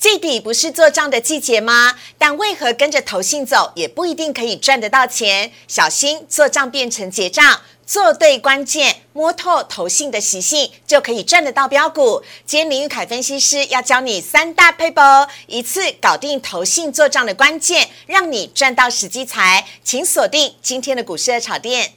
[0.00, 1.94] 季底不是做账的季节吗？
[2.16, 5.52] 但为何跟着投信走也不一定可以赚得到钱？
[5.68, 12.22] 小心做账变成结账，做对关键，摸透投信的习性，就可以赚得到标股。
[12.46, 19.66] 今天林玉凯分析师要教你三大 paper，一次搞定投信做账的关键，让你赚到时机财。
[19.84, 21.92] 请锁定今天的股市的炒店。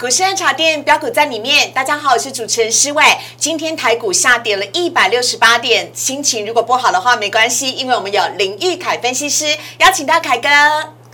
[0.00, 3.04] 股市爱茶店标股在里面，大家好，我是主持人施伟。
[3.36, 10.48] 今天台股下跌了一百六十八点，心情如果不好的话没关系，因为我们有林玉凯分析师邀请到凯哥。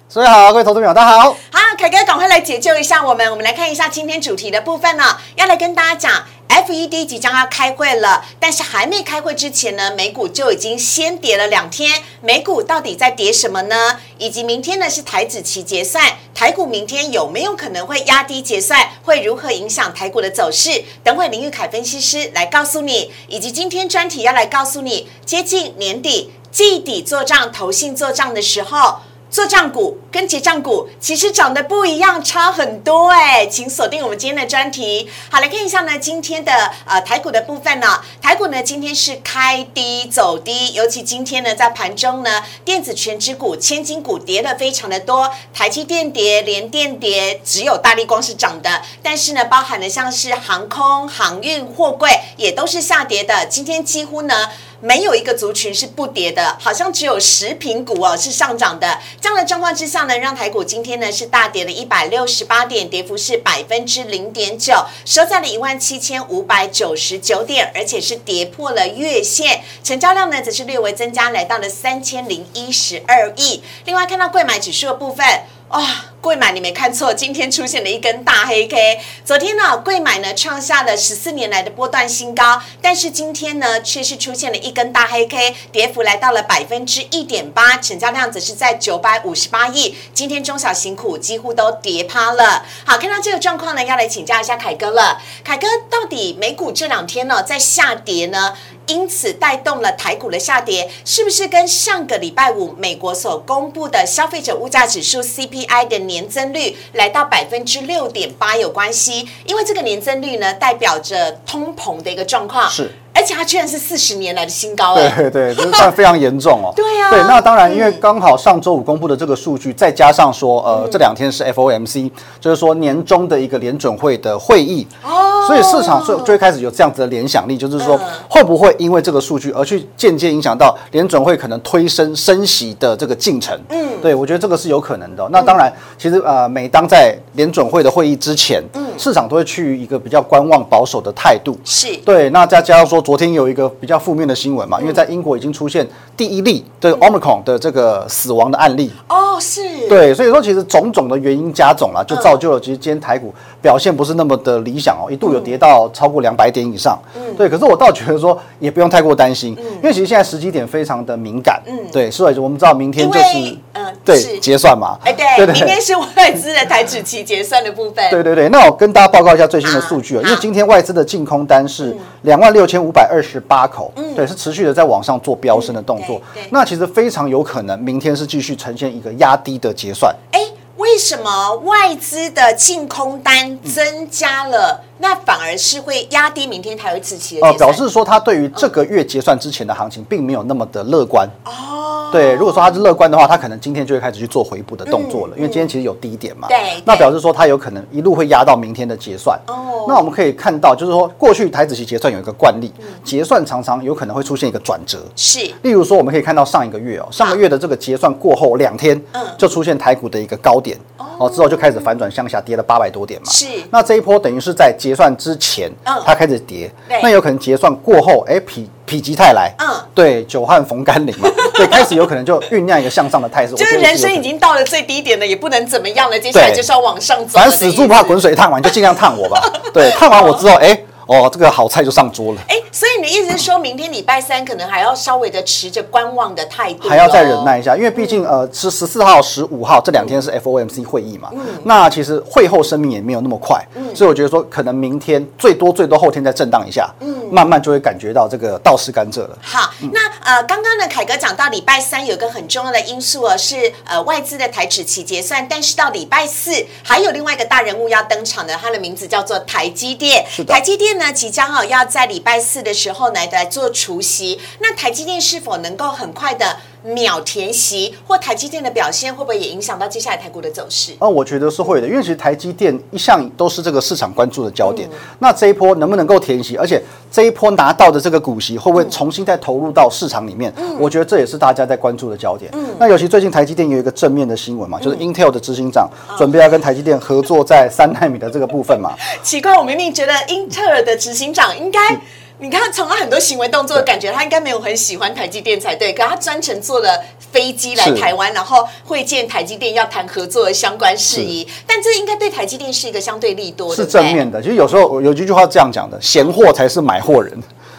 [0.09, 1.33] 所以好，各位投资朋友，大家好。
[1.51, 3.29] 好，凯哥赶快来解救一下我们。
[3.29, 6.25] 我们来看一下今天主题的部分呢，要来跟大家讲。
[6.57, 12.03] FED 即将要开会了，但是还没开会之前呢，美股就已经先跌了两天。
[12.23, 14.01] 美股到底在跌什么呢？
[14.17, 18.93] 以及明天呢是台子期结算，台股明天有没有可能会压低结算？
[19.05, 20.83] 会如何影响台股的走势？
[21.05, 23.13] 等会林玉凯分析师来告诉你。
[23.29, 29.01] 以及今天专题要来告诉你，接近年底季底做账、投信做账的时候。
[29.37, 35.11] 做账股跟结账股其实长得不一样，差很多哎，请锁定我们今天的专题。
[35.29, 54.49] 好，来看一下呢，今天的呃台股的部分呢，台股呢今天是开低走低，尤其今天呢在盘中呢，电子全指股、千金股跌的非常的多，台积电跌、联电跌，只有大力光是涨的，但是呢，包含的像是航空、航运、货柜也都是下跌的，今天几乎呢。
[54.81, 58.99] 没有一个族群是不跌的，好像只有食品股哦是上涨的。
[59.21, 64.75] 这样的状况之下呢，让台股今天呢是大跌了一百六十八点，跌幅是百分之零点九，
[65.05, 69.63] 收在了一万七千五百九十九点，而且是跌破了月线。
[69.83, 73.63] 成交量呢则是略微增加，来到了三千零一十二亿。
[73.85, 75.27] 另外看到贵买指数的部分。
[75.69, 75.85] 哇，
[76.27, 79.01] 贵买你没看错，今天出现了一根大黑 K。
[79.25, 89.95] 昨天呢，贵买呢创下了十四年来的波段新高，但是今天呢，却是出现了一根大黑 K，跌幅来到了百分之一点八，成交量则是在九百五十八亿。
[90.13, 92.67] 今天中小型股几乎都跌趴了。
[92.85, 95.23] 好，看到这个状况呢，要来请教一下凯哥了。
[95.45, 98.57] 凯哥，到底美股这两天呢在下跌呢？
[98.87, 109.29] 因此带动了台股的下跌，是不是跟上个礼拜五美国所公布的消费者物价指数 CPI 的年增率来到百分之六点八有关系？
[109.45, 112.69] 因为这个年增率呢，代表着通膨的一个状况。
[112.71, 112.91] 是。
[113.19, 116.71] 而且它居然是四十年来的新高，对对对，这算非常严重哦。
[116.77, 127.99] 对呀，对，那当然，因为刚好上周五公布的这个数据，再加上说，呃，这两天是 FOMC，就是说年终的一个联准会的会议，哦，所以市场最最开始有这样子的联想力，就是说
[128.29, 133.59] 会不会因为这个数据而去间接影响到联准会可能推升升息的这个进程？
[133.71, 135.27] 嗯，对我觉得这个是有可能的。
[135.31, 141.57] 那当然，其实呃，每当在联准会的会议之前，嗯，市场都会去一个比较观望保守的态度。
[141.65, 142.97] 是对，那再加上说。
[143.07, 145.87] 昨天有一个比较负面的新闻嘛，因为在英国已经出现
[146.17, 148.91] 第一例的 Omicron 的这个死亡的案例。
[149.09, 149.61] 哦，是。
[149.89, 156.99] 对，所以说其实种种的原因加总了，就造就了其实今天台股表现不是那么的理想哦，一度有跌到超过两百点以上。
[157.15, 157.23] 嗯。
[157.37, 161.63] 对，可是我倒觉得说也不用太过担心，因为其实现在时机点非常的敏感。
[161.67, 161.79] 嗯。
[161.93, 163.87] 对，所以我们知道明天就是嗯。
[164.05, 168.09] 对结算嘛，哎对，明天是外资的台指期结算的部分。
[168.09, 176.21] 对对对，那我跟大家报告一下最新的数据啊，因为今天外资的净空单是两万六千五百二十八口，对，是持续的在往上做飙升的动作。
[176.51, 180.15] 那其实非常有可能明天是继续呈现一个压低的结算。
[180.31, 180.41] 哎，
[180.77, 184.83] 为什么外资的净空单增加了？
[184.99, 187.47] 那反而是会压低明天台指期的。
[187.47, 191.29] 哦，表示说他对于这个月结算之前的行情并没有那么的乐观。
[191.45, 192.11] 哦。
[192.13, 196.47] 对，如果说他是乐观的话，他可能今天就会开始去做回补的动作了，因为今天其实有低点嘛。
[196.49, 196.81] 对。
[196.85, 199.39] 那表示说他有可能一路会压到明天的结算。
[199.49, 199.85] 哦。
[199.89, 202.73] 那我们可以看到，就是说过去台子期结算有一个惯例，
[203.05, 205.05] 结算常常有可能会出现一个转折。
[205.15, 205.41] 是。
[205.63, 210.77] 例如说，我们可以看到上一个月哦，上个月的这个结算过后两天，嗯，就出现台股的一个高点。
[211.19, 211.31] 哦。
[211.31, 213.31] 之后就开始反转向下，跌了八百多点嘛。
[213.31, 213.47] 是。
[213.71, 216.71] 那这一波等于是在结算之前，嗯，它开始跌。
[217.03, 219.55] 那有可能结算过后，哎，否否极泰来。
[219.59, 219.69] 嗯。
[219.95, 221.29] 对，久旱逢甘霖嘛。
[221.55, 223.55] 对，开始有可能就酝酿一个向上的态势。
[223.57, 227.39] 就是人生已经到了最低点了，也不能怎么样了，接下来就是要往上走。
[227.39, 229.41] 反正死猪不怕滚水烫嘛，你就尽量烫我吧。
[229.73, 232.41] 对，烫完我之后，哎，哦，这个好菜就上桌了。
[232.49, 241.31] 哎，所以你的意思是说明天礼拜三可能还要稍微的持着观望的态度，还要再忍耐一下，因为毕竟呃是十四号、十五号这两天是 FOMC 会议嘛，
[241.65, 243.65] 那其实会后声明也没有那么快，
[243.95, 246.93] 所以我觉得说可能明天最多最多后天再震荡一下，
[247.31, 249.39] 慢慢就会感觉到这个倒吃甘蔗了。
[249.41, 260.25] 好，那呃刚刚呢凯哥讲到礼拜三有一个很重要的因素哦，是呃外资的台指期结算，但是到礼拜四还有另外一个大人物要登场的，他的名字叫做台积电。
[260.29, 260.53] 是的。
[260.53, 266.59] 台积电那即将哦要在礼拜四的时候来来做除夕，那台积电是否能够很快的
[266.95, 270.93] 秒填息，或台积电的表现会不会也影响到接下来台股的走势？
[270.99, 274.89] 啊，我觉得是会的，因为其实台积电一向都是这个市场关注的焦点。
[275.19, 280.53] 那这一波能不能够填息，而且这一波拿到的这个股息会不会重新再投入到市场里面？
[280.79, 282.51] 我觉得这也是大家在关注的焦点。
[282.55, 288.95] 嗯那尤其最近台积电有一个正面的新闻嘛，就是 Intel 的执行长准备要跟台积电合作在三纳米的这个部分嘛。
[289.25, 291.99] 奇怪，我明明觉得英特尔的执行长应该，
[292.39, 297.03] 你看从他很多行为动作的，感觉他应该没有很喜欢台积电才对，可他专程坐了
[297.33, 301.49] 飞机来台湾，然后会见台积电，要谈合作的相关事宜。
[301.67, 304.43] 但这应该对台积电是一个相对利多，是正面的。
[304.43, 307.33] 其实有时候有一句话这样讲的：闲货才是买货人。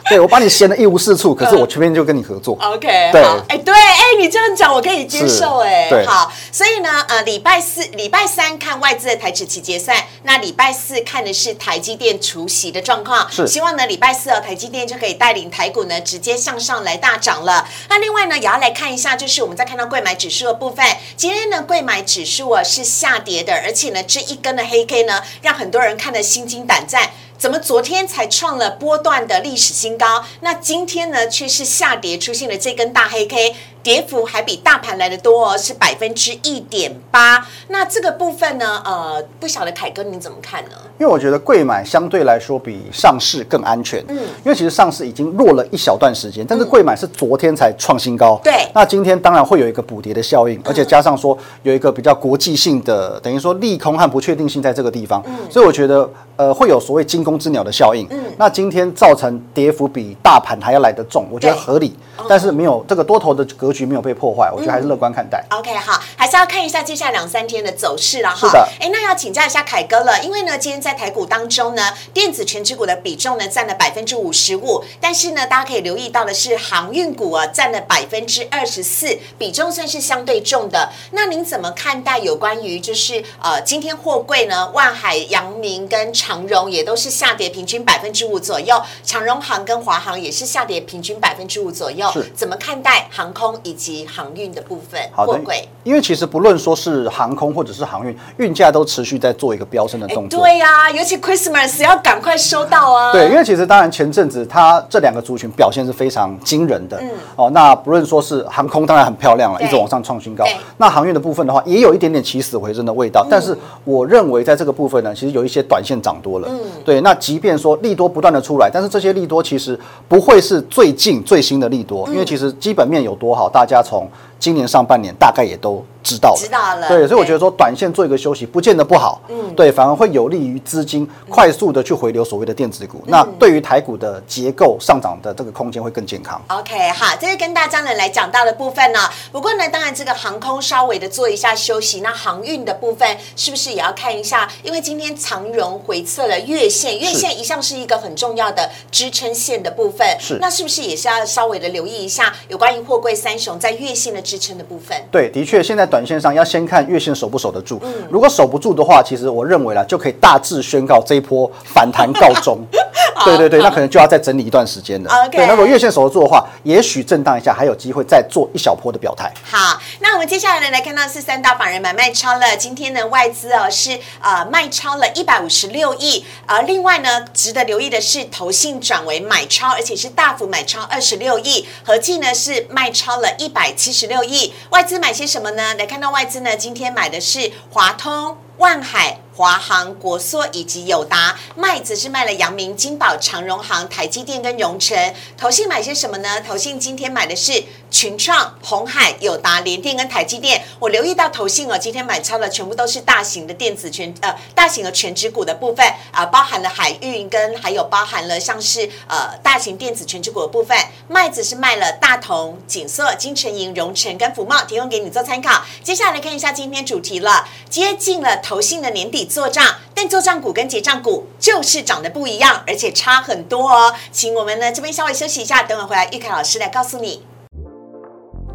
[0.10, 2.58] 对我把你闲的一无是处，可是我偏偏就跟你合作。
[2.62, 17.68] OK，对好，哎，对，哎，你这样讲我可以接受，是哎，好，所以呢，呃，礼拜四、礼拜三看外资的台指期结算，那礼拜四看的是台积电除息的状况，是希望呢，礼拜四哦，台积电就可以带领台股呢直接向上来大涨了。
[17.90, 20.86] 那另外呢，也要来看一下，就是我们在看到贵买指数的部分，
[21.18, 27.10] 今天呢，贵买指数啊是下跌的，而且呢，这一根的黑 K 呢，让很多人看得心惊胆战。
[27.38, 37.46] 怎么昨天才创了波段的历史新高，那今天呢却是下跌，出现了这根大黑 K，跌幅还比大盘来的多哦，是百分之一点八。
[37.70, 40.72] 那这个部分呢，呃，不晓得凯哥你怎么看呢？
[41.00, 44.04] 因为我觉得贵买相对来说比上市更安全。
[44.08, 48.40] 嗯，因为其实上市已经弱了一小段时间，但是贵买是昨天才创新高。
[48.44, 58.08] 对那今天当然会有一个补跌的效应，而且加上说有一个比较国际性的，等于说利空和不确定性在这个地方，所以我觉得呃会有所谓惊弓之鸟的效应。
[58.10, 61.96] 嗯，那今天造成跌幅比大盘还要来得重，我觉得合理，
[62.28, 65.44] 但是没有这个多头的格局没有被破坏，我觉得还是乐观看待。
[65.50, 68.48] OK，好，还是要看一下接下来两三天的走势了哈。
[68.48, 80.90] 是的哎，那要请教一下凯哥了，因为呢，今天在台股当中呢，电子全指股的比重呢占了百分之五十五，但是呢，大家可以留意到的是航运股啊占了百分之二十四，比重算是相对重的。
[81.12, 92.32] 那您怎么看待有关于就是呃，今天货柜呢，万海、阳明跟长荣也都是下跌，平均百分之五左右，长荣航跟华航也是下跌，平均百分之五左右是。
[92.36, 95.00] 怎么看待航空以及航运的部分？
[95.12, 95.38] 好的。，
[95.84, 100.40] 因为其实不论说是航空或者是航运，运价都持续在做一个飙升的哎动作。
[100.42, 103.12] 对呀、尤其 Christmas 要赶快收到啊。
[103.12, 110.44] 对，因为其实当然前阵子它这两个族群表现是非常惊人的，嗯哦，那不论说是航空当然很漂亮了，一直往上创新高。
[110.78, 116.48] 那航运的部分的话，也有一点点起死回生的味嗯道，但是我认为在这个部分呢，其实有一些短线涨多了。
[116.52, 124.10] 嗯对，那即便说利多不断的出来，但是这些利多其实不会是最近最新的利多，嗯因为其实基本面有多好，大家从
[124.40, 126.38] 今年上半年大概也都知道了。
[126.38, 129.22] 知道了对，所以我觉得说短线做一个休息，不见得不好。
[129.28, 133.04] 嗯，对，反而会有利于资金快速的去回流所谓的电子股。
[133.08, 136.42] 那对于台股的结构上涨的这个空间会更健康。
[136.48, 139.00] OK，好，这是跟大家呢来讲到的部分呢。
[139.32, 144.48] 不过呢，当然这个航空稍微的做一下休息，那航运的部分是不是也要看一下？
[144.64, 154.98] 因为今天长荣回测了月线，月线一向是一个很重要的支撑线的部分，是那是不是也是要稍微的留意一下有关于货柜三雄在月线的支撑的部分？
[155.12, 157.80] 对，的确，现在短线上要先看月线守不守得住。
[158.10, 162.60] 如果守不住的话，其实我认为啦，就可以大致宣告这一波反弹告终。
[163.26, 165.12] 对对对，那可能就要再整理一段时间了。
[165.24, 169.32] OK 对，那如果月线守得住的话，也许震荡一下，还有机会再做一小波的表态。
[169.44, 184.54] 好，那我们接下来呢来看到是三大法人买卖超了，今天呢外资哦是呃卖超了一百五十六亿，而另外呢值得留意的是投信转为买超，而且是大幅买超二十六亿，合计呢是卖超了一百七十六亿。
[184.70, 185.74] 外资买些什么呢？
[185.76, 189.20] 来看到外资呢今天买的是华通、万海。
[189.38, 195.14] 华航、国硕以及友达，卖则是卖了阳明、金宝、长荣航、台积电跟荣成。
[195.38, 196.42] 投信买些什么呢？
[196.42, 200.64] 投信今天买的是群创、红海、友达、联电跟台积电。
[200.80, 210.78] 我留意到投信哦，今天买超的全部都是大型的电子全呃大型的全指股的部分啊、包含了海运跟还有包含了像是呃大型电子全指股的部分。
[211.08, 215.64] 麦子是卖了大同、锦瑟、金城银、荣成跟福茂，提供给你做参考。
[215.82, 223.96] 接下来看一下今天主题了，接近了投信的年底做账，但做账股跟结账股就是长得不一样，而且差很多哦。
[224.12, 227.24] 请我们呢这边稍微休息一下，等会回来玉凯老师来告诉你。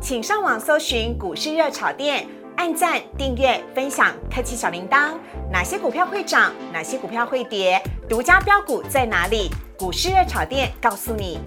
[0.02, 5.12] 请上网搜寻股市热炒店，按赞、订阅、分享，开启小铃铛。
[5.49, 6.52] 哪些股票会涨？
[6.73, 7.80] 哪些股票会跌？
[8.09, 9.49] 独家标股在哪里？
[9.78, 11.38] 股市热炒店告诉你。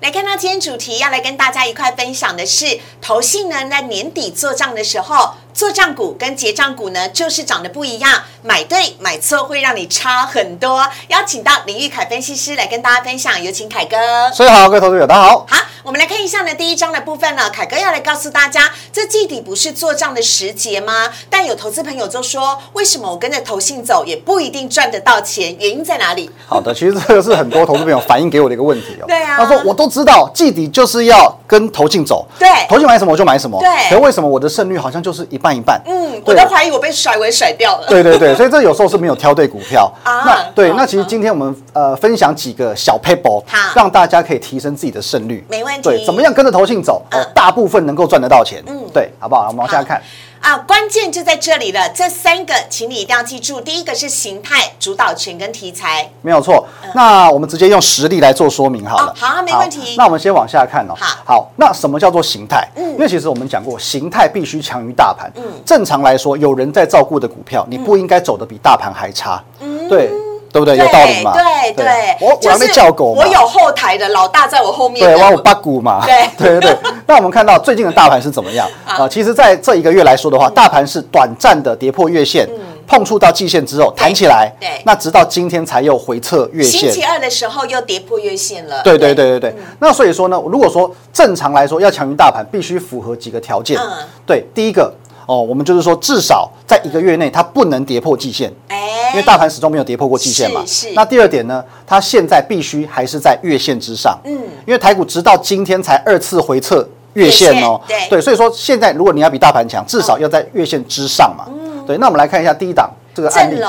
[0.00, 10.86] 来看到今天主题，要来跟大家一块分享的是，投信呢在年底做账的时候，做账股跟结账股呢就是长得不一样，买对买错会让你差很多。
[11.08, 13.96] 邀请到林玉凯分析师来跟大家分享，有请凯哥。
[14.32, 15.46] 所以好，各位投资者大家好。
[15.48, 21.10] 好，我们来看一下呢第一章的部分呢，凯哥要来告诉大家，这季底不是做账的时节吗？
[21.28, 25.54] 但有投资朋友就说，为什么我跟着投信走也不一定赚得到钱？
[25.60, 26.30] 原因在哪里？
[26.46, 29.04] 好的，其实这个是很多投资朋友反映给我的一个问题哦。
[29.06, 33.60] 对啊他说我都知道季底就是要跟投信走，对投信买什么我就买什么。
[33.60, 35.82] 对可是为什么我的胜率好像就是一半一半？
[35.84, 37.86] 嗯，我对都怀疑我被甩尾甩掉了。
[37.88, 45.44] 对对对，所以这有时候是没有挑对股票 啊那对，那其实今天我们呃分享几个小 paper，好让大家可以提升自己的胜率。
[45.50, 47.02] 没问题对，怎么样跟着投信走，
[47.34, 48.62] 大部分能够赚得到钱。
[48.68, 49.48] 嗯对，好不好？
[49.48, 50.00] 我们往下看。
[50.42, 51.88] 啊，关键就在这里了。
[51.90, 53.60] 这三个，请你一定要记住。
[53.60, 56.10] 第一个是形态、主导权跟题材。
[56.20, 59.14] 没有错，那我们直接用实例来做说明好了。
[59.16, 60.94] 好没问题那我们先往下看哦。
[60.98, 62.68] 好好那什么叫做形态？
[62.74, 65.30] 嗯因为其实我们讲过，形态必须强于大盘。
[65.36, 69.40] 嗯正常来说，有人在照顾的股票，你不应该走的比大盘还差。
[69.60, 70.10] 嗯对，
[70.52, 70.76] 对不对？
[70.76, 71.32] 有道理嘛？
[71.32, 73.06] 对对，我我还没叫狗。
[73.06, 75.00] 我有后台的老大在我后面。
[75.00, 76.04] 对，我有八股嘛。
[76.04, 76.78] 对 对对对。
[77.06, 79.08] 那我们看到最近的大盘是怎么样好 啊？
[79.08, 82.48] 其实，在这一个月来说的话，大盘是短暂的跌破月线，
[82.86, 84.52] 碰触到季线之后弹起来。
[84.60, 87.02] 对那直到今天才又回测月线星期。
[87.02, 88.82] 二的时候又跌破月线了。
[88.82, 89.56] 对对对对对。
[89.78, 93.78] 那所以说呢，如果说正常来说要强于大盘，必须符合几个条件。
[93.78, 93.90] 嗯
[94.24, 94.92] 对，第一个
[95.32, 98.52] 哦，我们就是说至少在一个月内它不能跌破季线。
[98.68, 98.76] 哎，
[99.12, 100.62] 因为大盘始终没有跌破过季线嘛。
[100.94, 104.18] 那第二点呢，它现在必须还是在月线之上。
[104.24, 104.32] 嗯。
[104.66, 107.80] 因为台股直到今天才二次回测月线哦。
[108.10, 111.46] 对所以说现在如果你要比大盘强，至少要在月线之上嘛。
[111.48, 111.82] 嗯。
[111.86, 113.54] 对，那我们来看一下第一档这个案例。
[113.54, 113.60] 正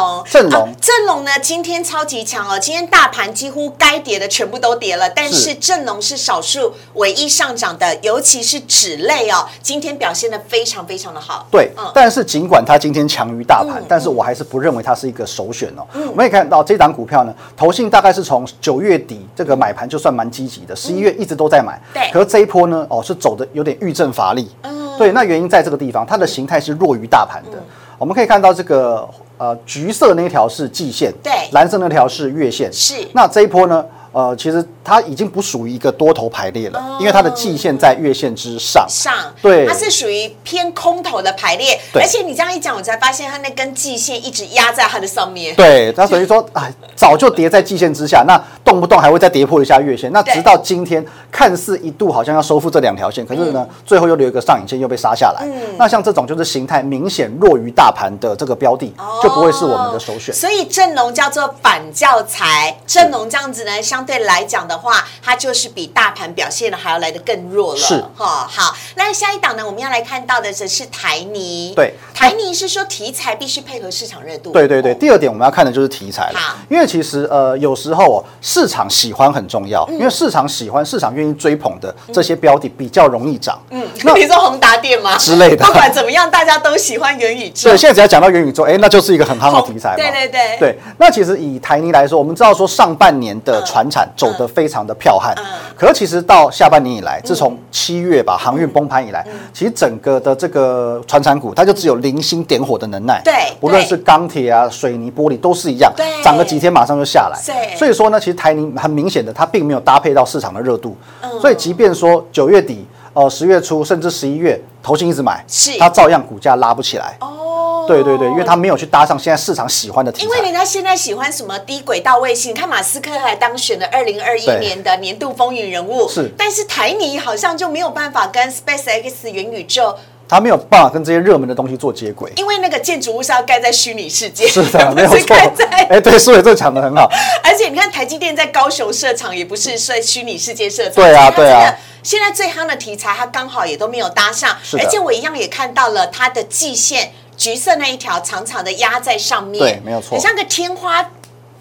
[0.50, 1.24] 龙，正龙啊。
[1.24, 2.60] 呢，今天超级强哦。
[2.60, 11.48] 今天大盘几乎该跌的全部都跌了，但是是正龙是少数唯一上涨的，尤其是纸类哦，今天表现的非常非常的好。
[11.50, 15.86] 对，嗯但是尽管它今天强于大盘，嗯但是我还是不认为它是一个首选哦。
[15.94, 21.78] 我们可以看到这档股票呢，投信大概是从九月底这个买盘就算蛮积极的，十一月一直都在买。
[21.78, 24.50] 嗯对可是这一波呢，哦是走的有点遇震乏力。
[24.64, 27.58] 嗯对，那原因在这个地方，它的形态是弱于大盘的。
[27.98, 29.08] 我们可以看到这个
[29.44, 32.72] 呃橘色那条是季线，对蓝色那条是月线。
[32.72, 33.86] 是那这一波呢？
[34.14, 38.86] 呃，其实它已经不属于一个多头排列了，哦因为它的季线在月线之上。
[38.88, 45.56] 上，对它是属于偏空头的排列，对而且你这样一讲，我才发现它那根季线一直压在它的上面。
[45.56, 50.12] 对，它等于说，哎，早就跌在季线之下，那动不动还会再跌破一下月线。
[50.12, 55.44] 那直到今天，看似一度好像要收复这两条线，可是呢，最后又留一个上影线，又被杀下来。
[55.46, 58.94] 嗯那像这种就是形态明显弱于大盘的这个标的，
[59.24, 60.34] 就不会是我们的首选。
[60.34, 67.80] 所以正龙叫做反教材，正龙这样子呢，相对来讲的话，它就是比大盘表现的还要来的更弱了。
[67.80, 71.74] 是哈、好，那下一档呢，我们要来看到的则是台泥。
[71.76, 74.52] 对台泥是说题材必须配合市场热度。
[74.52, 83.60] 对对对，哦第二点我们要看的就是题材了好，因为其实呃有时候哦市场喜欢很重要，嗯因为市场喜欢、市场愿意追捧的这些标的比较容易涨。
[83.70, 85.18] 嗯，那你说宏达电吗？
[85.18, 87.70] 之类的不管怎么样，大家都喜欢元宇宙。
[87.70, 89.96] 对，现在只要讲到元宇宙，哎，那就是一个很夯的题材嘛。
[89.96, 95.46] 对对对对，那其实以台泥来说，我们知道说上半年的船产走得非常的彪悍，嗯
[95.78, 103.22] 可是其实到下半年以来，自从七月吧航运崩盘以来，其实整个的这个船产股，它就只有零星点火的能耐。
[103.24, 107.40] 对不论是钢铁啊、水泥、玻璃都是一样对，涨个几天马上就下来。
[107.46, 110.98] 对所以说呢，其实台泥很明显的，它并没有搭配到市场的热度。
[111.22, 117.16] 嗯所以即便说九月底、呃十月初甚至十一月，投信一直买，是它照样股价拉不起来。
[117.22, 120.24] 哦，对对对，因为它没有去搭上现在市场喜欢的题材。
[120.24, 129.96] 因为人家现在喜欢什么低轨道卫星，你看马斯克还当选了二零二一年的年度风云人物，是但是台泥好像就没有办法跟 SpaceX 元宇宙，
[130.34, 132.32] 它没有办法跟这些热门的东西做接轨。
[132.38, 135.66] 因为那个建筑物是要盖在虚拟世界，是的， 没有错盖在。
[135.90, 137.10] 哎，对，苏伟这讲的很好。
[137.44, 151.06] 而且你看台积电在高雄设厂也不是在虚拟世界设厂，对啊它对啊现在最夯的题材，它刚好也都没有搭上，而且我一样也看到了它的季线，橘色那一条长长的压在上面，对没有错很像个天花。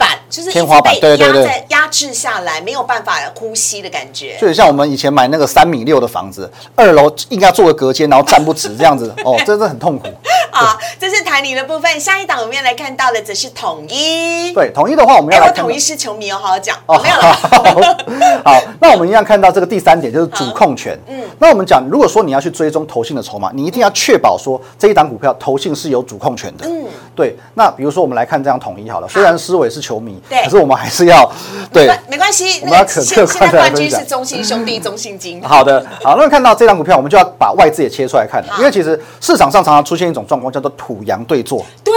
[0.02, 4.36] 板，就是天花板被对对对压制下来，没有办法呼吸的感觉。
[4.40, 10.08] 就像我们以前买那个三米六的房子，二楼硬要做个隔间，然后站不直这样子， 哦，真的很痛苦。
[10.50, 12.00] 好，这是台泥的部分。
[12.00, 14.52] 下一档我们要来看到的则是统一。
[14.52, 16.76] 对，统一的话，我们哎，要来统一是球迷哦，好好讲。
[16.86, 18.42] 哦，没有了。
[18.44, 20.98] 好，那我们一样看到这个第三点就是主控权。
[21.06, 26.66] 嗯，那我们讲，如果说你要去追踪投信的筹码，你一定要确保说这一档股票投信是有主控权的。
[26.66, 27.36] 嗯，对。
[27.54, 31.30] 那比如说我们来看这样统一好了，虽然思伟是球迷，对可是我们还是要
[31.72, 31.90] 对。
[32.08, 35.42] 没关系，我们要可客现现在观地来分享冠军是中信兄弟、中信金。
[35.46, 41.64] 好的，好，那看到这张股票，我们就要把外资也切出来看了，因为其实市场上常常出现一种状况，叫做土洋对坐。
[41.84, 41.92] 对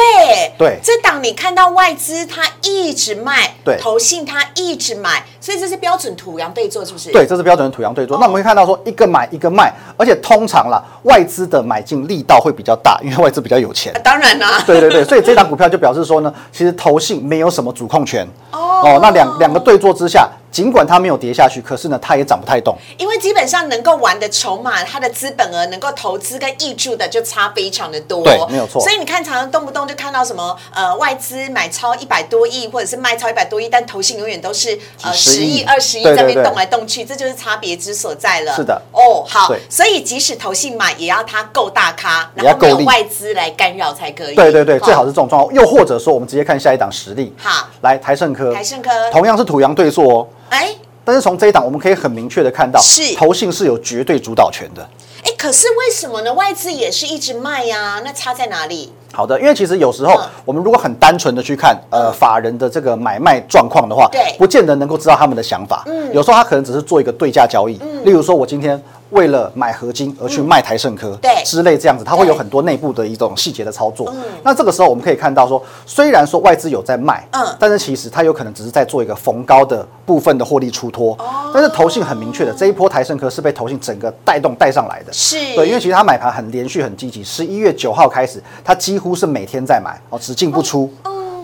[0.57, 7.11] 对这档你看到外资它一直卖，对投信它一直买，所以这是标准土洋对坐，是不是？
[7.11, 8.17] 对，这是标准的土洋对坐。
[8.17, 14.01] 那我们会看到说，一个买一个卖，而且通常啦，外资的买进力道会比较大，因为外资比较有钱啊，。
[14.03, 14.63] 当然啦。
[14.65, 18.27] 对对对，所以这档股票就表示说呢，其实投信没有什么主控权。
[18.49, 22.77] 哦那两两个对坐之下，尽管它没有跌下去，可是呢，它也涨不太动。
[22.97, 38.55] 因为基本上能够玩的筹码，它的资本额能够投资跟挹注的就差非常的多，对没有错所以你看，常常动不动就看到什么呃外资买超一百多亿，或者是卖超一百多亿，但投信永远都是呃十亿、二十亿在那边动来动去，这就是差别之所在了。
[38.55, 44.35] 是的哦，好，所以即使投信买，也要它够大咖，然后没有外资来干扰才可以。
[44.35, 45.53] 对对对，最好是这种状况。
[45.53, 47.35] 又或者说，我们直接看下一档实例。
[47.37, 50.27] 好来台盛科，台盛科同样是土洋对坐哦。
[50.49, 54.89] 哎但是从这一档，我们可以很明确的看到，是投信是有绝对主导权的。
[55.23, 56.33] 哎，可是为什么呢？
[56.33, 58.91] 外资也是一直卖呀，那差在哪里？
[59.15, 60.29] 好的，因为其实有时候嗯。
[60.43, 64.21] 我们如果很单纯的去看呃法人的这个买卖状况的话，对。
[64.37, 65.83] 不见得能够知道他们的想法。
[65.87, 68.05] 嗯，有时候他可能只是做一个对价交易，嗯。
[68.05, 68.79] 例如说我今天
[69.11, 71.31] 为了买合金而去卖台盛科，对。
[71.43, 74.13] 之类这样子，它会有很多内部的一种细节的操作。
[74.43, 77.43] 那这个时候我们可以看到说，虽然说外资有在卖，嗯。
[77.59, 81.17] 但是其实它有可能只是在做一个逢高的部分的获利出脱。
[81.53, 85.13] 但是投信很明确的，这一波台盛科是被投信整个带动带上来的。
[85.13, 85.37] 是。
[85.55, 87.23] 对，因为其实它买盘很连续、很积极。
[87.23, 90.89] 十一月九号开始，它几乎是每天在买，哦，只进不出。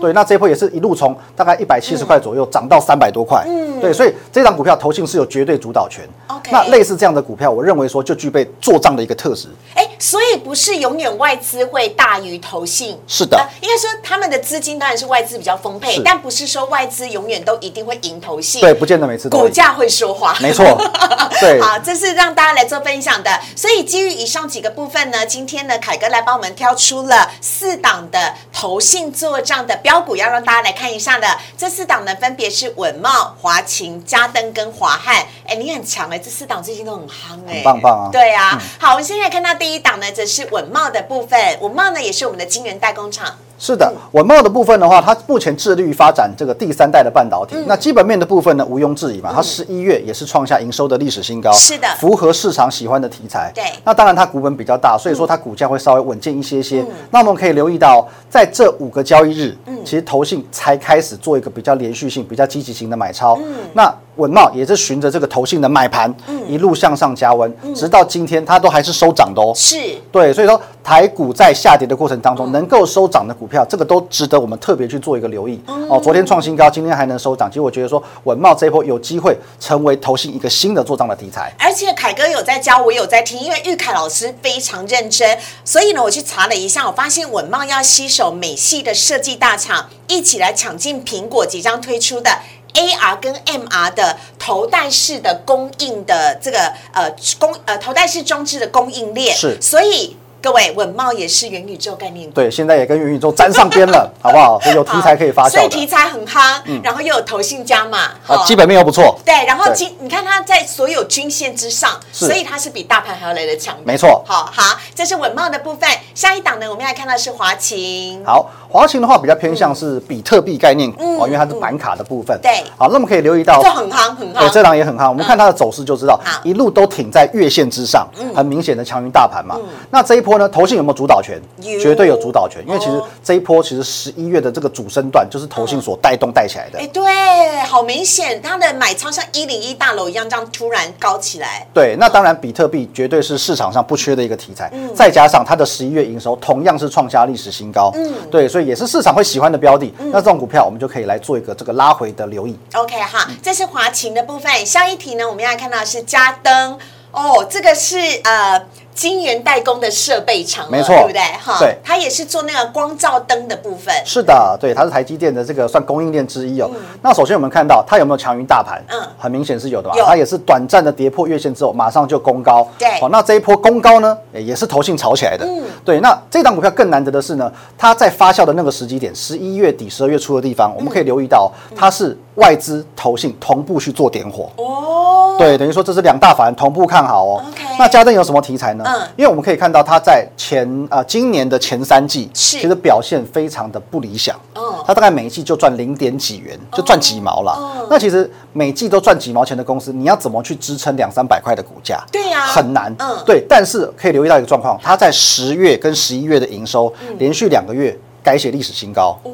[0.00, 3.44] 对，那这一波也是一路从大概一百七十块左右涨到三百多块。
[3.46, 6.08] 嗯，对，所以这张股票投信是有绝对主导权。
[6.28, 9.48] OK 那类似这样的股票，我认为说就具备做账的一个特质。
[9.74, 19.38] 哎，所以不是永远外资会大于投信，是的呃应该说他们的资金当然是外资比较丰沛，但不是说外资永远都一定会赢投信，对，不见得每次都。
[19.38, 20.64] 股价会说话，没错
[21.40, 23.30] 对好，这是让大家来做分享的。
[23.56, 31.26] 所以基于以上几个部分呢，今天呢，凯哥来帮我们挑出了四档的投信做账的标股，要让大家来看一下的。
[31.56, 35.26] 这四档呢，分别是稳茂、华勤、嘉登跟华汉。
[35.46, 41.58] 哎，你很强哎，这四档最近都很夯哎，很棒棒啊对啊，好，我们现在看到第一档呢，则是稳茂的部分。
[41.62, 43.38] 稳茂呢，也是我们的晶圆代工厂。
[43.64, 47.54] 是的，稳茂的部分的话，它目前致力于发展这个第三代的半导体。
[47.68, 53.52] 那基本面的部分呢，毋庸置疑嘛，它十一月也是创下营收的历史新高，是的符合市场喜欢的题材。
[53.54, 56.84] 对那当然它股本比较大，所以说它股价会稍微稳健一些些。
[57.12, 63.38] 那我们可以留意到，在这五个交易日，其实投信才开始做一个比较连续性、比较积极型的买超。
[63.74, 66.14] 那稳茂也是循着这个投信的买盘，
[66.46, 69.52] 一路向上加温，直到今天它都还是收涨的哦。
[69.56, 69.76] 是，
[70.10, 75.58] 对，所以说台股在下跌的过程当中，能够收涨的股票，这个都值得我们特别去做一个留意。
[75.88, 81.50] 哦，昨天创新高，今天还能收涨，其实我觉得说稳茂这一波有机会成为投信一个新的做账的题材。
[81.58, 92.30] 而且凯哥有在教，我有在听，因为玉凯老师非常认真，所以呢，我去查了一下，我发现稳茂要吸手美系的设计大厂，一起来抢进苹果即将推出的。
[92.74, 99.60] AR 跟 MR 的头戴式的供应的这个呃供呃头戴式装置的供应链，是。
[99.60, 102.34] 所以各位稳茂也是元宇宙概念股。
[102.34, 104.58] 对，现在也跟元宇宙沾上边了， 好不好？
[104.60, 105.50] 所以有题材可以发酵。
[105.52, 109.16] 所以题材很夯，然后又有投信加码，啊，好基本面又不错。
[109.24, 113.76] 对，然后对今你看它在所有均线之上，所以它是比大盘还要来的强。
[113.84, 115.88] 没错好好，这是稳茂的部分。
[116.12, 118.20] 下一档呢，我们来看到是华勤。
[118.24, 122.36] 好，华勤的话比较偏向是比特币概念股哦，因为它是板卡的部分。
[122.38, 125.08] 嗯对好，那我们可以留意到这很夯，很夯对，这档也很夯。
[125.08, 129.56] 我们看它的走势就知道好，一路都挺在月线之上，很明显的强于大盘嘛。
[129.90, 131.78] 那这一波呢，投信有没有主导权有？
[131.80, 136.86] 绝对有主导权，因为其实哦这一波其实十一月的这个主升段就是投信所带动带起来的哎，。
[136.88, 141.66] 对，好明显，它的买超像一零一大楼一样，这样突然高起来。
[141.72, 149.92] 对，那当然比特币绝对是市场上不缺的一个题材，嗯再加上它的十一月营收同样是创下历史新高，嗯，对，所以也是市场会喜欢的标的。
[149.98, 152.58] 嗯那这种股票我们就可以来做一个这个拉回的留意。
[152.74, 154.64] OK 哈，这是华勤的部分。
[154.66, 156.78] 下一题呢，我们要看到是嘉登。
[157.12, 158.58] 哦，这个是呃
[158.94, 161.20] 晶圆代工的设备厂，没错对不对？
[161.40, 163.94] 哈，对它也是做那个光照灯的部分。
[164.04, 166.70] 是的，对，它是台积电的这个算供应链之一哦。
[167.00, 168.82] 那首先我们看到它有没有强于大盘？
[168.88, 170.04] 嗯很明显是有的吧有。
[170.04, 172.66] 它也是短暂的跌破月线之后，马上就攻高。
[172.78, 175.46] 对哦，那这一波攻高呢，也是投信炒起来的。
[175.46, 184.48] 嗯对，那这档股票更难得的是呢，它在发酵的那个时机点，十一月底、十二月初的地方，我们可以留意到，它是外资、投信同步去做点火。
[184.56, 187.42] 哦，对，等于说这是两大法人同步看好哦。
[187.48, 188.81] OK 那嘉登有什么题材呢？
[188.84, 194.34] 嗯因为我们可以看到它在前呃今年的前三季，其实表现非常的不理想。
[194.54, 197.52] 哦它大概每一季就赚零点几元，就赚几毛啦。
[197.56, 202.02] 哦那其实每季都赚几毛钱的公司，你要怎么去支撑两三百块的股价？
[202.10, 202.94] 对呀很难。
[202.98, 203.44] 嗯对。
[203.48, 209.18] 但是可以留意到一个状况，它在十月跟十一月的营收连续两个月改写历史新高。
[209.24, 209.30] 哦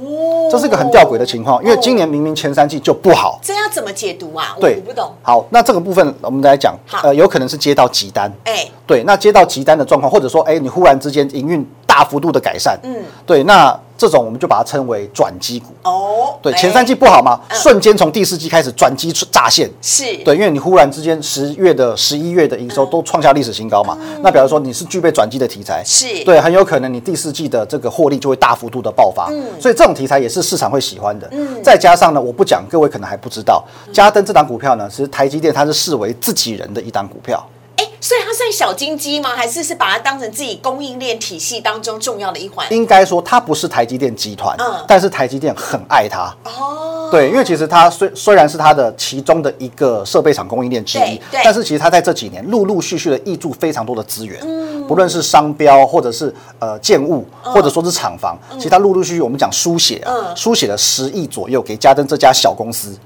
[0.51, 4.55] 这是一个很吊诡的情况，因为今年明明前三季就不好，这要怎么解读啊？
[4.57, 5.13] 我对我不懂。
[5.23, 11.67] 好，那这个部分我们来讲好，呃，有可能是接到急单，哎，对，那接到急单的状况，或者说，哎，你忽然之间营运
[11.99, 12.95] 大幅度的改善，嗯，
[13.27, 15.67] 对，那这种我们就把它称为转机股。
[15.83, 16.57] 哦，对，哎。
[16.57, 17.59] 前三季不好嘛，嗯。
[17.59, 19.69] 瞬间从第四季开始转机炸线。
[19.83, 26.25] 是，对，因为你忽然之间十月的、十一月的营收都创下历史新高嘛，那表示说你是具备转机的题材，嗯是。
[26.25, 29.45] 对，很有可能你第四季的这个获利就会大幅度的爆发，嗯。
[29.61, 31.29] 所以这种题材也是市场会喜欢的。
[31.33, 31.61] 嗯。
[31.65, 37.58] 再加上呢，我不讲，各位可能还不知道，嘉登这档股票呢，其实台积电它是视为自己人的一档股票，哎，
[38.01, 39.31] 所以它算小金鸡吗？
[39.35, 42.67] 还是是把它当成自己供应链体系当中重要的一环？
[42.73, 46.35] 应该说它不是台积电集团，嗯但是台积电很爱它。
[46.45, 62.97] 哦，对，因为其实它虽虽然是它的其中的一个设备厂供应链之一但是其实它在这几年陆陆续续的挹注非常多的资源，嗯不论是商标或者是呃建物，或者说是厂房，其实它陆陆续续我们讲书写啊嗯，书写了十亿左右给嘉登这家小公司。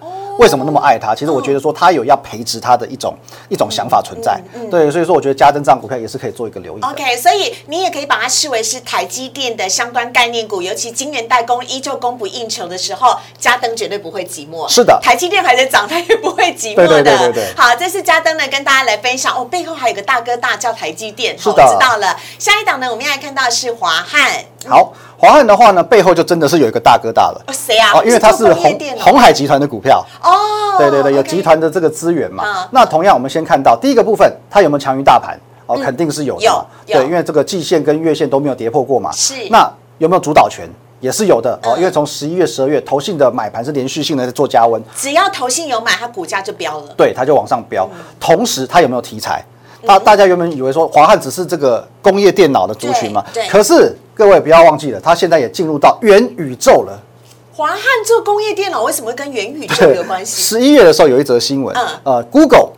[0.42, 1.14] 为什么那么爱它？
[1.14, 3.14] 其实我觉得说它有要培植它的一种
[3.48, 6.82] 一种想法存在，对，所以说我觉得嘉登这张股票也是可以做一个留意。
[6.82, 14.68] OK，所以你也可以把它视为是台积电的相关概念股，尤其晶圆代工依旧供不应求的时候，嘉登绝对不会寂寞。
[14.68, 16.88] 是的台积电还在涨，它也不会寂寞的。
[16.88, 21.36] 对对对对对好，这次嘉登呢跟大家来分享哦，背后还有个大哥大叫台积电。
[21.38, 22.18] 好是的我知道了。
[22.38, 24.44] 下一档呢，我们要来看到是华汉。
[24.68, 27.40] 好，华汉的话呢，背后就真的是有一个大哥大了。
[27.46, 27.92] 哦，谁啊？
[27.94, 32.68] 哦，因为它是红红海集团的股票，哦，对对对，有集团的这个资源嘛嗯。
[32.72, 35.38] 那同样，我们先看到第一个部分，它有没有强于大盘？
[35.66, 39.12] 哦，肯定是有的对，因为这个季线跟月线都没有跌破过嘛。
[39.12, 40.68] 是那有没有主导权？
[40.98, 46.86] 也是有的哦，嗯因为从十一月、十二月，投信的买盘是连续性的在做加温，只要投信有买，它股价就飙了。
[46.96, 47.88] 对，它就往上飙。
[47.92, 49.40] 嗯同时，它有没有题材？
[49.86, 56.98] 大大家原本以为说华汉只是这个工业电脑的族群嘛可是各位不要忘记了，他现在也进入到元宇宙了。
[57.54, 60.42] 华汉做工业电脑为什么会跟元宇宙有关系？
[60.42, 61.76] 十一月的时候有一则新闻
[62.30, 62.70] ，，Google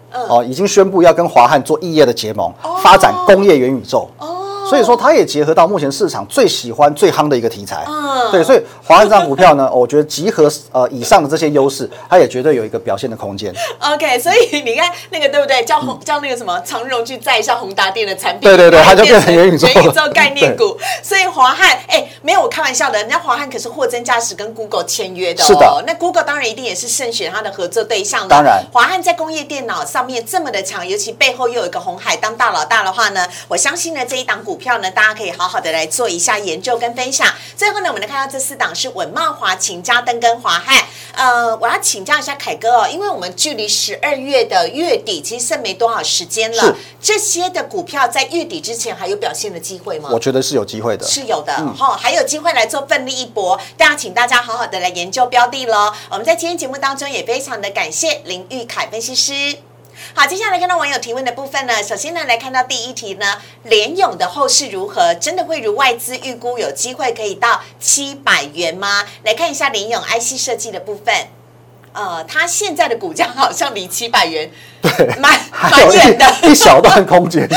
[0.44, 4.08] 已经宣布要跟华汉做异业的结盟，哦发展工业元宇宙。
[4.18, 4.43] 哦
[4.74, 7.84] 所以说，它也结合到目前市场最喜欢、最夯的一个题材。
[7.86, 13.54] 嗯对，所以华汉这张股票呢， 我觉得集合呃以上的这些优势，它也绝对有一个表现的空间。
[13.78, 15.64] OK，所以你看那个对不对？
[15.64, 20.76] 叫红叫那个什么长荣去载一下宏达电的产品，对对对它就变成元宇宙了元宇宙概念股。
[21.04, 25.46] 所以华汉哎，没有我开玩笑的，人家华汉可是货真价实跟 Google 签约的哦。
[25.46, 28.28] 是的那 Google 当然一定也是慎选它的合作对象的。
[28.28, 37.32] 当然华汉在工业电脑上面这么的强，尤其背后又有一个红海当大老大的话呢，我相信呢这一档股票呢，大家可以好好的来做一下研究跟分享。
[37.56, 40.84] 最后呢，我们来看到这四档是稳茂、华勤、嘉登跟华汉。
[41.12, 50.08] 呃，我要请教一下凯哥哦，因为我们距离十二月的月底其实剩没多少时间了是，这些的股票在月底之前还有表现的机会吗？
[50.12, 51.06] 我觉得是有机会的。
[51.06, 53.60] 是有的哈、还有机会来做奋力一搏。
[53.76, 55.92] 大家请大家好好的来研究标的喽。
[56.10, 59.73] 我们在今天节目当中也非常的感谢林玉凯分析师。
[60.16, 65.12] 好，接下来看到网友提问的部分呢，首先呢来看到第一题呢，联勇的后市如何？
[65.16, 69.04] 真的会如外资预估有机会可以到七百元吗？
[69.24, 71.12] 来看一下联勇 IC 设计的部分。
[71.94, 74.50] 呃，它现在的股价好像离七百元
[74.82, 75.32] 对蛮
[75.70, 76.26] 蛮远的。
[76.42, 77.48] 一 一小段空间，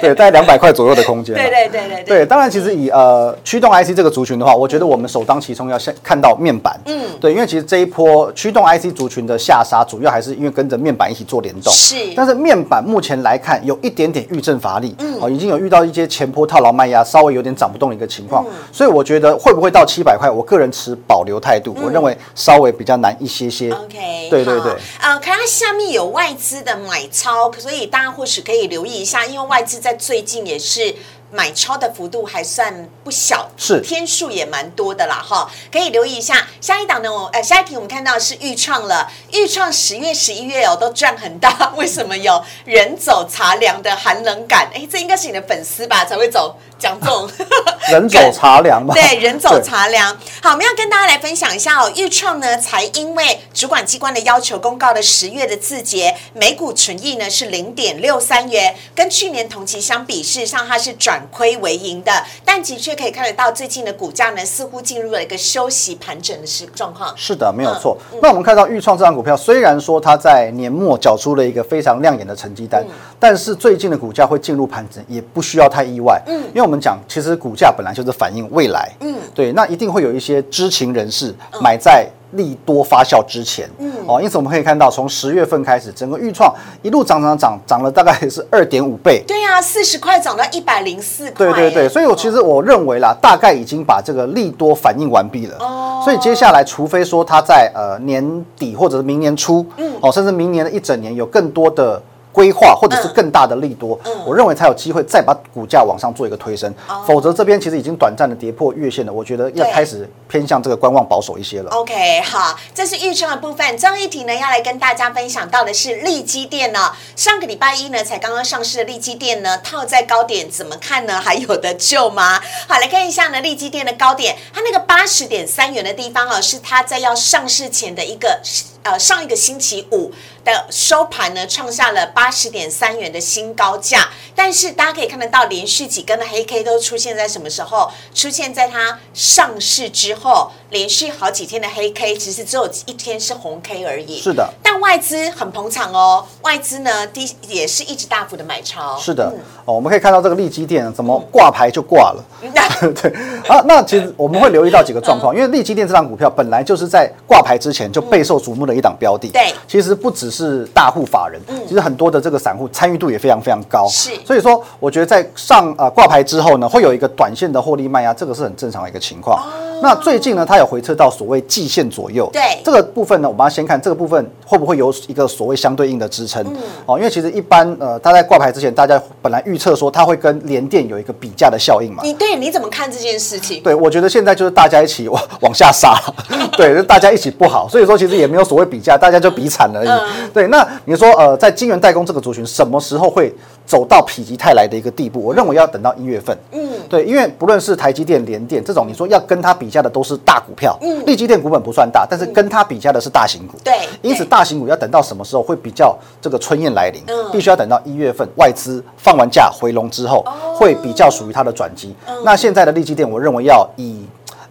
[0.00, 1.38] 对，大概两百块左右的空间啊。
[1.38, 6.78] 对对对对对，当然，其实以呃驱动 IC 这个族群的话，我觉得我们首当其冲要先看到面板。
[6.84, 11.72] 嗯对，因为其实这一波驱动 IC 族群的下杀，主要还是因为跟着面板一起做联动。
[11.72, 18.46] 是但是面板目前来看，有一点点遇震乏力，嗯哦，已经有遇到一些前坡套牢卖压，稍微有点涨不动的一个情嗯况。
[18.70, 23.70] 所以我觉得会不会到七百块，我个人持保留态度，我认为稍微比较难一些些。
[23.70, 30.94] OK，对对对好呃，看它下面有外资的买超，所以大家或许可以留意一下，因为外资在最近也是。
[31.34, 36.46] 买超的幅度还算不小，是天数也蛮多的啦哈，可以留意一下。
[36.60, 44.70] 下一档呢，我呃下一题我们看到的是豫创了，豫创十月、十一月哦都赚很大， 为什么有人走茶凉的寒冷感？
[44.72, 47.28] 哎，这应该是你的粉丝吧才会走讲这种
[47.90, 48.94] 人走茶凉吧？
[48.94, 50.16] 对， 人走茶凉。
[50.40, 62.12] 好，我们要跟大家来分享一下哦，豫创呢才因为主管机关的要求公告了十月的字节，每股纯益呢是零点六三元，跟去年同期相比，事实上它是转亏为盈的，
[62.44, 67.12] 但的确可以看得到最近的股价呢似乎进入了一个休息盘整的时状况。
[67.16, 67.96] 是的，没有错。
[68.22, 72.84] 那我们看到豫创这张股票，虽然说它在年末缴出了一个非常亮眼的成绩单，
[73.18, 76.20] 但是最近的股价会进入盘整，也不需要太意外。
[76.26, 78.90] 嗯，因为我们讲，其实股价本来就是反映未来。
[79.00, 82.06] 嗯，对，那一定会有一些知情人士买在。
[82.34, 91.46] 利多发酵之前，嗯，哦，因此我们可以看到，从十月份开始，整个豫创一路涨涨涨，涨了大概是二点五倍，对呀、啊，四十块涨到一百零四块。
[91.46, 95.56] 对对对，所以我其实我认为啦，大概已经把这个利多反应完毕了。
[95.60, 102.02] 哦，所以接下来，除非说它在呃年底或者是明年初，嗯，哦，甚至明年的一整年有更多的。
[102.34, 106.74] 规划或者是更大的利多，我认为才有机会再把股价往上做一个推升，
[107.06, 111.70] 否则这边其实已经短暂的跌破月线了，我觉得要开始偏向这个观望保守一些了。
[111.70, 113.78] OK，好，这是预创的部分。
[113.78, 116.90] 最后一题呢，要来跟大家分享到的是利基店呢。
[117.14, 121.20] 上个礼拜一呢，才刚刚上市的利基店呢，套在高点怎么看呢？
[121.20, 122.40] 还有的救吗？
[122.66, 128.40] 好，来看一下呢，利基店的高点，它那个八十点三元的地方哦，是它在要上市前的一个
[128.84, 130.12] 呃上一个星期五
[130.44, 134.08] 的收盘呢，创下了八十点三元的新高价。
[134.36, 137.90] 但是大家可以看得到，连续几根的黑 K 都出现在什么时候？
[138.14, 144.20] 出现在它上市之后，连续好几天的黑 K，其实只有一天是红 K 而已。
[144.20, 148.98] 是的，但外资很捧场哦，外资呢，第也是一直大幅的买超。
[148.98, 149.32] 是的，
[149.64, 152.24] 哦，我们可以看到这个利基店怎么挂牌就挂了。
[153.00, 153.10] 对
[153.48, 159.28] 啊，那其实我们会留意到几个状况，因为利基店这张股票本来就是在挂牌之前就备受瞩目的一档标的。
[159.28, 163.86] 对，其实不只是大户法人，嗯其实很多的这个散户参与度也非常非常高。
[163.88, 169.42] 是，所以说我觉得在上呃挂牌之后呢，会有一个短线的获利卖压，这个是很正常的一个情况。
[169.82, 172.30] 那最近呢，它有回撤到所谓季线左右。
[172.32, 176.42] 对，这个部分呢，我们要先看这个部分会不会有一个所谓相对应的支撑。
[176.86, 182.02] 哦，因为其实一般呃，它在挂牌之前，大家本来预测说它会跟联电有一个比价的效应嘛。
[182.02, 183.62] 你对你怎么看这件事情？
[183.62, 186.00] 对，我觉得现在就是大家一起往往下杀，
[186.56, 189.88] 对，就大家一起不好，所以说其实也没有所谓比价，大家就比惨而已。
[189.88, 193.32] 嗯、对，那你说呃，在晶圆代工这个族群什么时候会
[193.66, 195.20] 走到否极泰来的一个地步？
[195.20, 196.36] 我认为要等到一月份。
[196.52, 203.58] 嗯，对，因为不论是台积电、联电这种，你说要跟它比价的都是大股票，嗯，利基电股本不算大，但是跟它比价的是大型股。
[203.64, 203.72] 对，
[204.02, 207.02] 因此大型股要等到什么时候会比较这个春燕来临？
[207.06, 211.94] 嗯，必须要等到一月份外资放完假回笼之后，哦、会比较属于它的转机。
[212.06, 214.04] 嗯、那现在的利基电，我认为要以。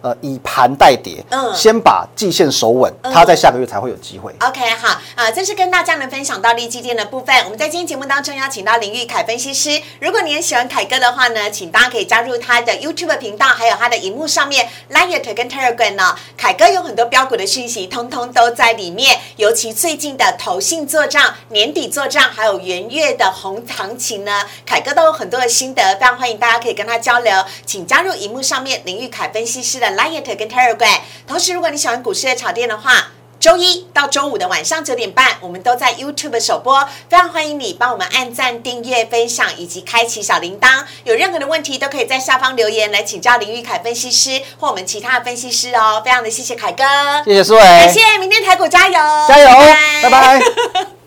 [0.04, 4.30] 呃，以盘代跌，嗯，先把季线守稳，它在下个月才会有机会。
[4.40, 7.34] OK，好，啊、呃，这是跟大家呢分享到利基店的部分。
[7.44, 9.80] 我们在今天节目当中邀请到林玉凯分析师。
[10.00, 16.14] 如果你也喜欢凯哥的话呢，请大家可以加入他的 YouTube 频道，还有他的荧幕上面 Line 跟 Telegram 呢。
[16.36, 19.18] 凯哥有很多标股的讯息，通通都在里面。
[19.36, 27.32] 尤其最近的投信做账、年底做账，还有元月的红行情呢，凯哥都有很多的心得，非常欢迎大家可以跟他交流。
[27.64, 29.93] 请加入荧幕上面林玉凯分析师的。
[29.96, 40.82] Liet 跟 Telegram，同时如果你喜欢股市的炒店的话，周一到周五的晚上九点半，我们都在 YouTube 首播，非常欢迎你帮我们按赞、订阅、分享以及开启小铃铛。
[41.04, 46.00] 有任何的问题都可以在下方留言来请教林玉凯分析师或我们其他的分析师哦。
[46.02, 46.84] 非常的谢谢凯哥，
[47.24, 48.94] 谢谢思伟，感谢明天台股加油，
[49.28, 49.48] 加油，
[50.02, 50.40] 拜拜。
[50.40, 50.40] 拜
[50.80, 51.03] 拜